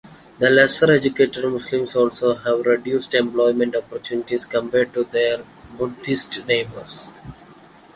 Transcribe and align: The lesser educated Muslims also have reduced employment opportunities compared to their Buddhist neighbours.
The 0.39 0.49
lesser 0.49 0.91
educated 0.93 1.45
Muslims 1.45 1.95
also 1.95 2.33
have 2.33 2.65
reduced 2.65 3.13
employment 3.13 3.75
opportunities 3.75 4.45
compared 4.47 4.95
to 4.95 5.03
their 5.03 5.45
Buddhist 5.77 6.43
neighbours. 6.47 7.13